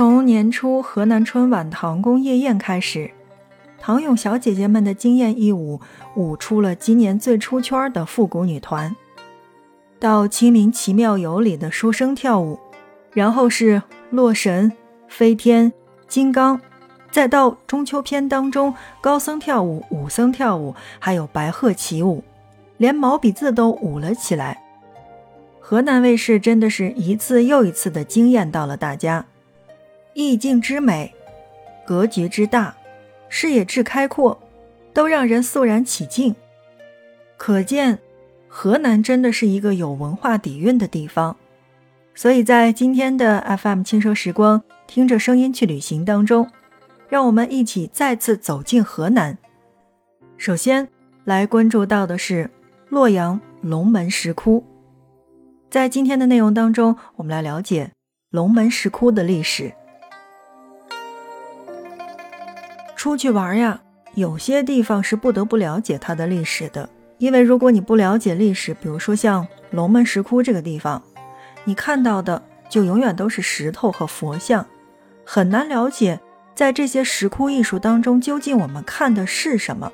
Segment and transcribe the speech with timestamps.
[0.00, 3.10] 从年初河南春晚唐宫夜宴开始，
[3.78, 5.78] 唐咏小姐姐们的惊艳一舞，
[6.16, 8.96] 舞出了今年最出圈的复古女团。
[9.98, 12.58] 到《清明奇妙游》里的书生跳舞，
[13.12, 13.76] 然后是
[14.08, 14.70] 《洛神》
[15.06, 15.66] 《飞天》
[16.08, 16.56] 《金刚》，
[17.10, 18.72] 再到中秋篇当中
[19.02, 22.24] 高僧跳舞、武僧跳舞，还有白鹤起舞，
[22.78, 24.62] 连毛笔字都舞了起来。
[25.60, 29.26] 河南卫视真的是一次又一次的惊艳到了大家，
[30.14, 31.14] 意境之美，
[31.86, 32.74] 格局之大，
[33.28, 34.40] 视野之开阔，
[34.92, 36.34] 都让人肃然起敬。
[37.36, 37.98] 可见。
[38.52, 41.36] 河南真的是一个有文化底蕴的地方，
[42.16, 46.50] 所以在今天的 FM 轻奢时光，听着声音去旅行当中，
[47.08, 49.38] 让我们一起再次走进河南。
[50.36, 50.88] 首先
[51.22, 52.50] 来关注到的是
[52.88, 54.64] 洛阳龙门石窟，
[55.70, 57.92] 在今天的内容当中，我们来了解
[58.30, 59.72] 龙门石窟的历史。
[63.00, 63.80] 出去玩呀，
[64.12, 66.86] 有些地方是不得不了解它的历史的。
[67.16, 71.02] 因为如果你不了解历史，比如说像龙门石窟这个地方，
[71.64, 74.66] 你看到的就永远都是石头和佛像，
[75.24, 76.20] 很难了解
[76.54, 79.90] 在这些石窟艺术当中究竟我们看的是什么。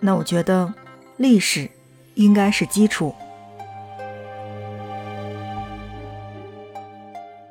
[0.00, 0.74] 那我觉得
[1.16, 1.70] 历史
[2.14, 3.14] 应该是基础。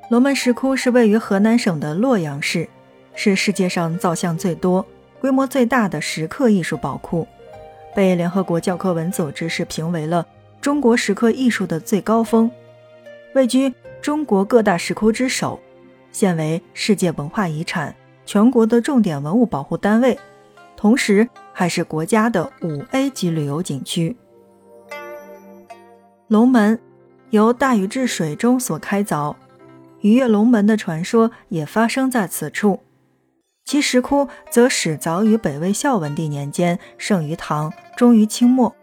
[0.10, 2.68] 龙门石窟是位于河南省的洛阳市，
[3.24, 4.84] 是世界上造像最多、
[5.20, 7.28] 规模最大的石刻艺术宝库。
[7.96, 10.26] 被联合国教科文组织是评为了
[10.60, 12.50] 中国石刻艺术的最高峰，
[13.36, 15.60] 位居中国各大石窟之首，
[16.12, 20.18] 现为世界文化遗产、全国的重点文物保护单位，
[20.76, 24.18] 同时还是国家的五 A 级旅游景区。
[26.28, 26.80] 龙门
[27.30, 29.36] 由大禹治水中所开凿，
[30.00, 32.80] 鱼跃龙门的传说也发生在此处。
[33.64, 38.76] 其石窟则始凿于北魏孝文帝年间，盛于唐，终于清末，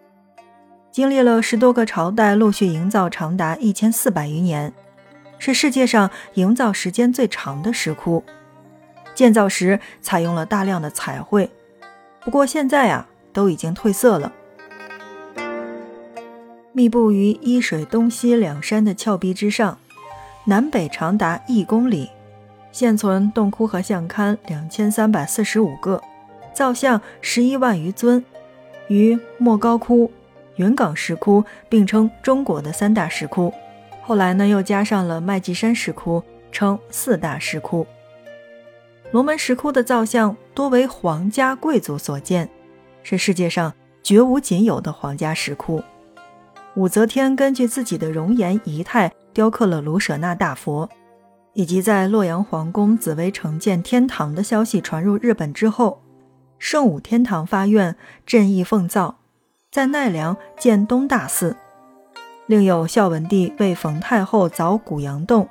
[0.91, 4.73] 经历了十多个朝代，陆续营造长达一千四百余年，
[5.39, 8.25] 是世界上营造时间最长的石窟。
[9.15, 11.51] 建造时采用了大量的彩绘，
[12.21, 14.33] 不过现在啊都已经褪色了。
[16.73, 19.79] 密布于伊水东西两山的峭壁之上，
[20.45, 22.09] 南北长达一公里。
[22.79, 26.01] 现存洞窟和像龛两千三百四十五个，
[26.55, 28.25] 造像十一万余尊，
[28.87, 30.09] 与莫高窟、
[30.55, 33.53] 云冈石窟并称中国的三大石窟。
[34.01, 36.23] 后来呢，又加上了麦积山石窟，
[36.53, 37.85] 称四大石窟。
[39.11, 42.49] 龙门石窟的造像多为皇家贵族所建，
[43.03, 43.75] 是世界上
[44.05, 45.83] 绝无仅有的皇家石窟。
[46.77, 50.89] 武则天根据自己的容颜仪态雕刻了卢舍那大佛。
[51.55, 56.03] 以及在洛阳皇宫紫薇城建天堂的消息传入日本之后，
[56.59, 59.17] 圣武天堂发愿镇意奉造，
[59.71, 61.57] 在奈良建东大寺。
[62.47, 65.49] 另有孝文帝为冯太后凿古阳洞，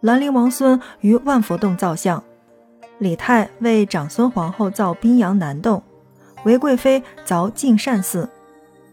[0.00, 2.22] 兰陵王孙于万佛洞造像，
[2.98, 5.82] 李泰为长孙皇后造宾阳南洞，
[6.44, 8.28] 韦贵妃凿净善寺，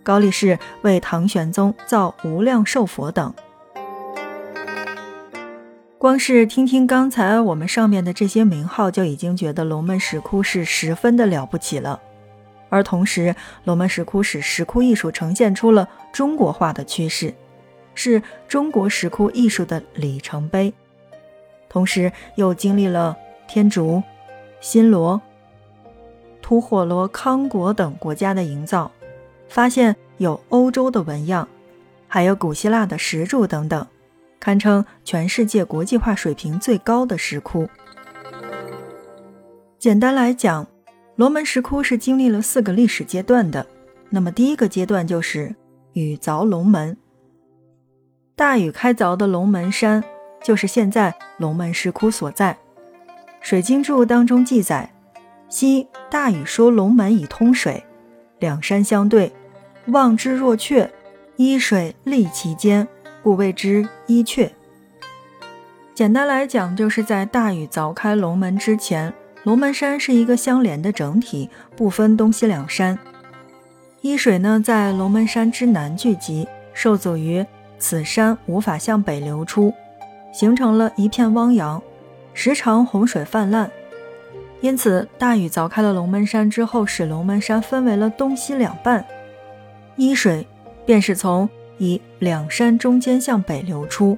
[0.03, 3.33] 高力士为唐玄宗造无量寿佛等。
[6.01, 12.01] 光是听听刚才我们上面的这些名号，就已经觉得龙门石窟是十分的了不起了。
[12.69, 13.35] 而同时，
[13.65, 17.35] 龙门石窟使石窟艺术呈现出了中国化的趋势，
[17.93, 20.73] 是中国石窟艺术的里程碑。
[21.69, 23.15] 同时，又经历了
[23.47, 24.01] 天竺、
[24.59, 25.21] 新罗、
[26.41, 28.91] 吐火罗、康国等国家的营造，
[29.47, 31.47] 发现有欧洲的纹样，
[32.07, 33.85] 还有古希腊的石柱等等。
[34.41, 37.69] 堪称全世界国际化水平最高的石窟。
[39.77, 40.65] 简单来讲，
[41.15, 43.65] 龙门石窟是经历了四个历史阶段的。
[44.09, 45.55] 那么第一个阶段就是
[45.93, 46.97] 禹凿龙门。
[48.35, 50.03] 大禹开凿的龙门山，
[50.43, 52.51] 就是现在龙门石窟所在。
[53.41, 54.91] 《水经注》当中记载
[55.49, 57.83] ：“昔大禹说龙门以通水，
[58.39, 59.31] 两山相对，
[59.87, 60.89] 望之若阙，
[61.35, 62.87] 依水立其间。”
[63.23, 64.49] 故谓之伊阙。
[65.93, 69.13] 简单来讲，就是在大禹凿开龙门之前，
[69.43, 72.97] 龙门山是一个相连的整体，不分东西两山。
[74.01, 77.45] 伊水呢，在龙门山之南聚集，受阻于
[77.77, 79.71] 此山无法向北流出，
[80.33, 81.79] 形成了一片汪洋，
[82.33, 83.69] 时常洪水泛滥。
[84.61, 89.05] 因此，大禹凿开了龙门山之后，使龙门山分为了东西两半，
[89.95, 90.47] 伊水
[90.85, 91.47] 便是从。
[91.81, 94.15] 以两山中间向北流出，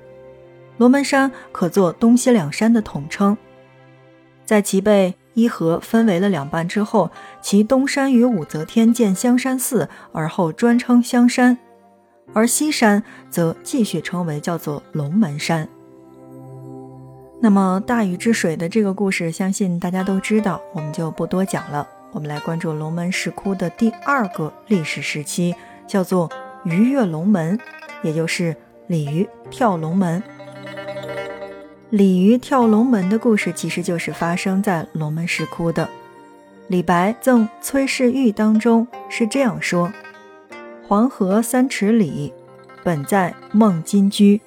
[0.76, 3.38] 龙门山可做东西两山的统称。
[4.44, 7.10] 在其被伊河分为了两半之后，
[7.42, 11.58] 其东山与武则天建香山寺，而后专称香山，
[12.34, 15.66] 而西山则继续称为叫做龙门山。
[17.42, 21.88] 那么大禹治水的这个故事，相信大家都知道，我们就不多讲了。
[22.12, 25.56] 我们来关注龙门石窟的第二个历史时期，
[25.88, 26.30] 叫做
[26.64, 27.60] 鱼跃龙门，
[28.02, 28.56] 也就是
[28.88, 30.22] 鲤鱼跳龙门。
[31.90, 35.88] 鲤鱼跳龙门的故事，其实就是发生在龙门石窟的。
[36.68, 39.92] 李白赠崔氏玉当中是这样说
[40.88, 42.34] ：“黄河三尺里，
[42.84, 44.42] 本在孟津居。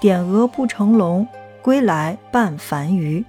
[0.00, 1.26] 点鹅不成龙，
[1.62, 3.24] 归来半繁鱼。”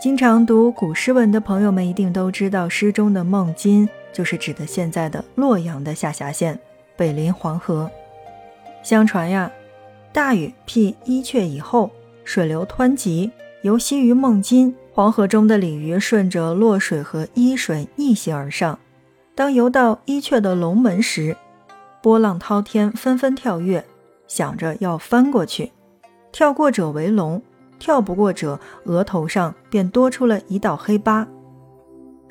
[0.00, 6.58] 经常读古诗文的朋友们一定都知道，诗中的孟津就是指的现在的洛阳的下辖县，
[6.96, 7.90] 北临黄河。
[8.82, 9.50] 相传呀。
[10.12, 11.90] 大禹辟伊阙以后，
[12.22, 13.32] 水流湍急，
[13.62, 14.76] 游溪于孟津。
[14.92, 18.78] 黄河中的鲤鱼顺着洛水和伊水逆袭而上。
[19.34, 21.34] 当游到伊阙的龙门时，
[22.02, 23.82] 波浪滔天，纷纷跳跃，
[24.28, 25.72] 想着要翻过去。
[26.30, 27.42] 跳过者为龙，
[27.78, 31.26] 跳不过者额头上便多出了一道黑疤。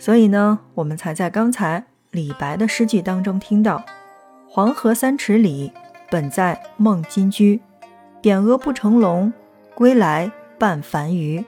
[0.01, 3.85] 所以呢，我们才在刚才李白的诗句当中听到
[4.49, 5.71] ：“黄河三尺里，
[6.09, 7.61] 本在孟津居。”
[8.19, 9.31] 点鹅不成龙，
[9.75, 11.45] 归来半繁鱼。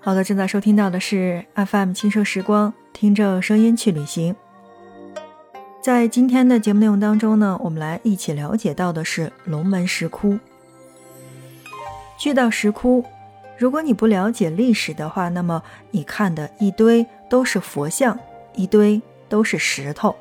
[0.00, 4.34] 好的，正在收听到的是 FM 轻奢时光，听着声音去旅行。
[5.82, 10.38] 在今天的节目内容当中呢，我们来一起了解到的是龙门石窟。
[12.18, 13.04] 去到石窟，
[13.62, 15.62] 如果你不了解历史的话，那么
[15.92, 18.18] 你看的一堆都是佛像，
[18.56, 20.16] 一堆都是石头。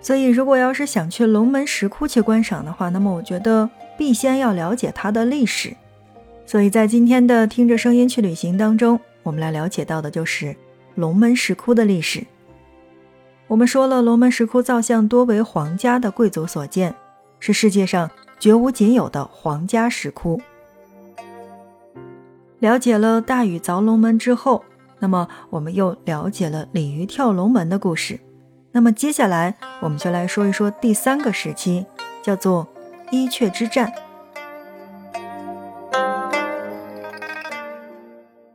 [0.00, 3.68] 所以，如果要是想去龙门石窟去观赏的话，那么我觉得
[3.98, 5.74] 必先要了解它的历史。
[6.46, 10.54] 所以在今天的听着声音去旅行当中，我们来了解到的就是
[10.94, 12.24] 龙门石窟的历史。
[13.48, 16.94] 我们说了，龙门石窟造像多为皇家的贵族所建，
[17.40, 18.08] 是世界上
[18.38, 20.40] 绝无仅有的皇家石窟。
[22.64, 24.64] 了解了大禹凿龙门之后，
[24.98, 28.18] 那么我们又了解了鲤鱼跳龙门的故事。
[28.72, 31.84] 那么接下来，我们就来说一说第三个时期，
[32.22, 32.66] 叫做
[33.10, 33.92] 伊阙之战。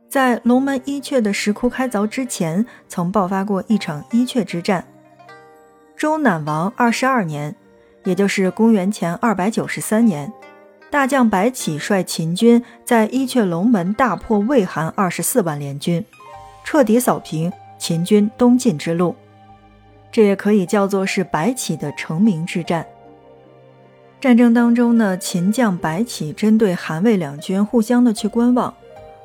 [0.08, 4.84] 在龙门伊阙的石窟开凿之前，曾爆发过一场伊阙之战。
[5.96, 7.54] 周赧王二十二年，
[8.02, 10.32] 也就是公元前二百九十三年，
[10.90, 16.04] 大将白起率秦军在伊阙龙门大破魏韩二十四万联军，
[16.64, 19.14] 彻底扫平秦军东进之路。
[20.10, 22.84] 这也可以叫做是白起的成名之战。
[24.20, 28.74] 战争当中呢，秦将白起针对韩魏两军互相的去观望，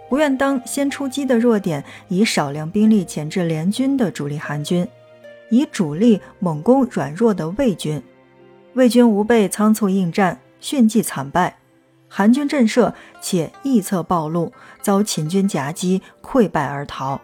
[0.08, 4.88] 不愿当先出击的弱点，以少量兵力钳制联军的主力韩军，
[5.50, 8.02] 以主力猛攻软弱的魏军。
[8.76, 11.58] 魏军无备，仓促应战，迅即惨败。
[12.10, 12.92] 韩军震慑，
[13.22, 14.52] 且臆测暴露，
[14.82, 17.22] 遭秦军夹击，溃败而逃。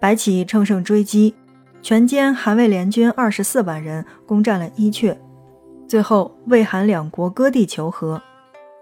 [0.00, 1.34] 白起乘胜追击。
[1.82, 5.14] 全歼韩魏联军二十四万人，攻占了伊阙。
[5.86, 8.22] 最后，魏韩两国割地求和。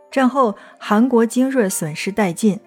[0.09, 2.61] 战后，韩国精锐损失殆尽，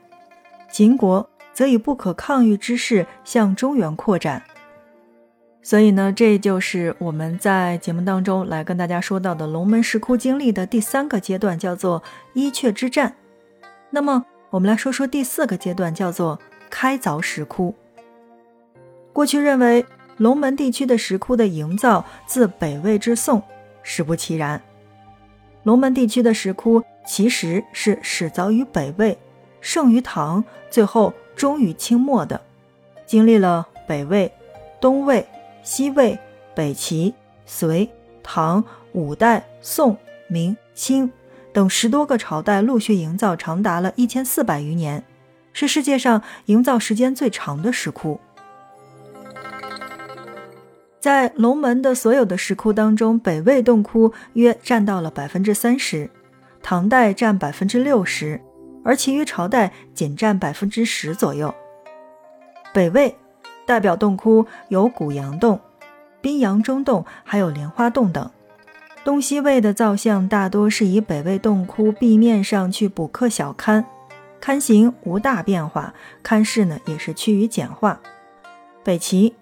[0.69, 4.43] 秦国则以不可抗御之势向中原扩展。
[5.67, 13.13] 所以呢，这就是我们在节目当中来跟大家说到的龙门石窟经历的第三个阶段，叫做伊阙之战。
[13.89, 17.75] 那么，我们来说说第四个阶段，叫做开凿石窟。
[19.11, 19.85] 过去认为。
[20.15, 23.39] 龙门地区的石窟的营造自北魏至宋，
[23.83, 24.59] 实不其然。
[25.61, 29.15] 龙门地区的石窟其实是始凿于北魏，
[29.61, 32.41] 盛于唐，最后终于清末的，
[33.05, 34.31] 经历了北魏、
[34.81, 35.23] 东魏、
[35.67, 36.17] 西魏、
[36.55, 37.13] 北齐、
[37.45, 37.89] 隋、
[38.23, 39.97] 唐、五代、宋、
[40.29, 41.11] 明、清
[41.51, 45.03] 等十多个朝代陆续营造，长达了一千四百余年，
[45.51, 48.17] 是世界上营造时间最长的石窟。
[51.01, 56.09] 在龙门的所有的石窟当中，北魏洞窟约占到了百分之三十，
[56.63, 58.39] 唐代占百分之六十，
[58.85, 61.53] 而其余朝代仅占百分之十左右。
[62.73, 63.13] 北魏
[63.67, 65.59] 代表洞窟有古阳洞、
[66.21, 68.27] 宾阳中洞，还有莲花洞等。
[69.03, 73.83] 东西魏的造像大多是以北魏洞窟壁面上去补刻小龛，
[74.41, 75.93] 龛形无大变化，
[76.23, 77.99] 龛饰呢也是趋于简化。
[78.83, 79.35] 北齐。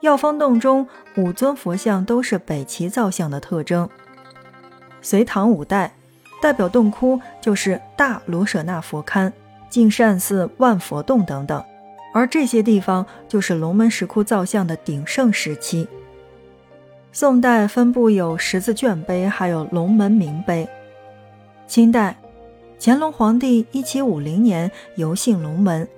[0.00, 3.86] 药方洞中五尊佛像都是北齐造像的特征。
[5.02, 5.92] 隋唐五代
[6.40, 9.30] 代表洞窟就是大罗舍那佛龛、
[9.68, 11.62] 净善寺万佛洞等等，
[12.12, 15.86] 而这些地方就是龙门石窟造像的鼎盛时期。
[17.12, 20.68] 宋代分布有十字卷碑，还有龙门铭碑。
[21.66, 22.16] 清代，
[22.78, 25.88] 乾隆皇帝一七五零年游幸龙门，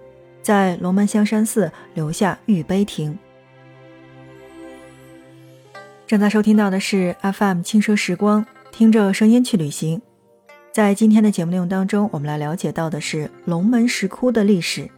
[0.42, 3.18] 在龙门香山寺留下御碑亭。
[6.06, 10.00] 正在收听到的是 FM 轻奢时光，听着声音去旅行。
[10.70, 14.90] 在今天的节目内容当中，我们来了解到的是龙门石窟的历史。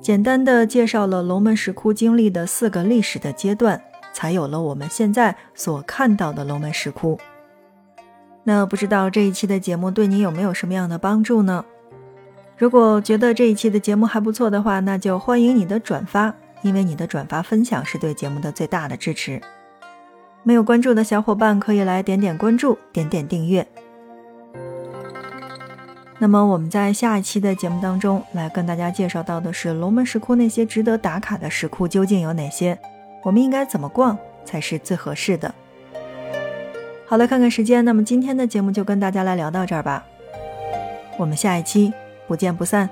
[0.00, 3.80] 简单的介绍了龙门石窟经历的四个历史的阶段，
[4.12, 7.18] 才有了我们现在所看到的龙门石窟。
[8.44, 11.64] 那不知道这一期的节目对你有没有什么样的帮助呢？
[12.56, 16.34] 如果觉得这一期的节目还不错的话，那就欢迎你的转发。
[16.62, 19.40] 因为你的转发分享是对节目的最大的支持。
[20.42, 23.64] 没有关注的小伙伴可以来点点关注，点点订阅。
[26.20, 32.76] 那么我们在下一期的节目当中来跟大家介绍到的是龙门石窟那些值得打卡的石窟究竟有哪些？
[33.22, 35.54] 我们应该怎么逛才是最合适的？
[37.06, 40.04] 好了，看看时间，那么今天的节目就跟大家来聊到这儿吧。
[41.16, 41.92] 我们下一期
[42.26, 42.90] 不见不散。